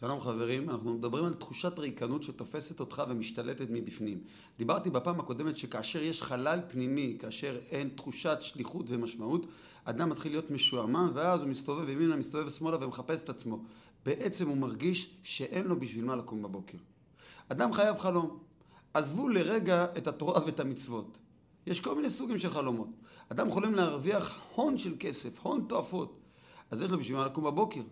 [0.00, 4.20] שלום חברים, אנחנו מדברים על תחושת ריקנות שתופסת אותך ומשתלטת מבפנים.
[4.58, 9.46] דיברתי בפעם הקודמת שכאשר יש חלל פנימי, כאשר אין תחושת שליחות ומשמעות,
[9.84, 13.62] אדם מתחיל להיות משועמם ואז הוא מסתובב ימינה, מסתובב שמאלה ומחפש את עצמו.
[14.06, 16.78] בעצם הוא מרגיש שאין לו בשביל מה לקום בבוקר.
[17.48, 18.38] אדם חייב חלום.
[18.94, 21.18] עזבו לרגע את התורה ואת המצוות.
[21.66, 22.88] יש כל מיני סוגים של חלומות.
[23.28, 26.18] אדם חולם להרוויח הון של כסף, הון תועפות.
[26.70, 27.82] אז יש לו בשביל מה לקום בבוקר.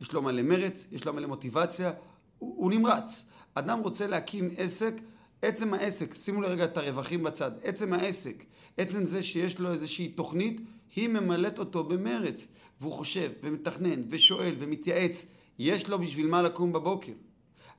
[0.00, 1.92] יש לו מלא מרץ, יש לו מלא מוטיבציה,
[2.38, 3.28] הוא, הוא נמרץ.
[3.54, 4.94] אדם רוצה להקים עסק,
[5.42, 8.44] עצם העסק, שימו לרגע את הרווחים בצד, עצם העסק,
[8.76, 10.60] עצם זה שיש לו איזושהי תוכנית,
[10.96, 12.46] היא ממלאת אותו במרץ.
[12.80, 17.12] והוא חושב, ומתכנן, ושואל, ומתייעץ, יש לו בשביל מה לקום בבוקר.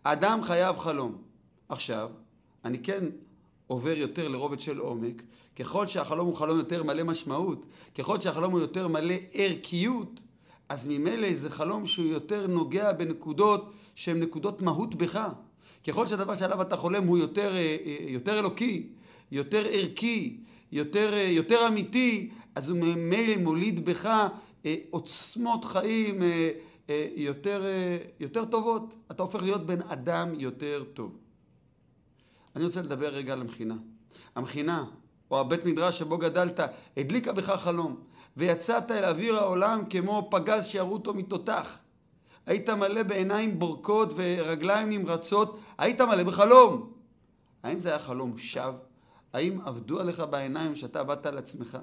[0.04, 1.22] אדם חייב חלום.
[1.70, 2.09] עכשיו,
[2.66, 3.06] אני כן
[3.68, 5.23] עובר יותר לרובד של עומק,
[5.56, 10.22] ככל שהחלום הוא חלום יותר מלא משמעות, ככל שהחלום הוא יותר מלא ערכיות,
[10.70, 15.30] אז ממילא זה חלום שהוא יותר נוגע בנקודות שהן נקודות מהות בך.
[15.88, 18.88] ככל שהדבר שעליו אתה חולם הוא יותר, אה, אה, יותר אלוקי,
[19.31, 20.38] יותר ערכי,
[20.72, 24.09] יותר, אה, יותר אמיתי, אז הוא ממילא מוליד בך
[24.89, 26.22] עוצמות חיים
[27.16, 27.64] יותר,
[28.20, 28.95] יותר טובות.
[29.11, 31.17] אתה הופך להיות בן אדם יותר טוב.
[32.56, 33.76] אני רוצה לדבר רגע על המכינה.
[34.36, 34.84] המכינה,
[35.32, 36.59] או הבית מדרש שבו גדלת,
[36.98, 37.95] הדליקה בך חלום.
[38.38, 41.78] ויצאת אל אוויר העולם כמו פגז שירו אותו מתותח.
[42.45, 46.94] היית מלא בעיניים בורקות ורגליים נמרצות, היית מלא בחלום.
[47.64, 48.80] האם זה היה חלום שווא?
[49.33, 51.77] האם עבדו עליך בעיניים שאתה עבדת על עצמך?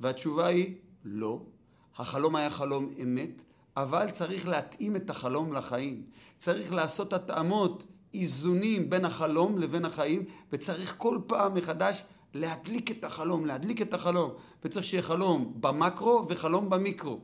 [0.00, 1.42] והתשובה היא לא.
[1.96, 3.42] החלום היה חלום אמת,
[3.76, 6.02] אבל צריך להתאים את החלום לחיים.
[6.38, 7.84] צריך לעשות התאמות,
[8.14, 12.04] איזונים בין החלום לבין החיים, וצריך כל פעם מחדש
[12.34, 14.30] להדליק את החלום, להדליק את החלום.
[14.64, 17.20] וצריך שיהיה חלום במקרו וחלום במיקרו.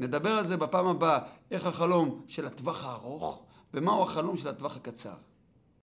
[0.00, 1.18] נדבר על זה בפעם הבאה,
[1.50, 3.42] איך החלום של הטווח הארוך
[3.74, 5.14] ומהו החלום של הטווח הקצר.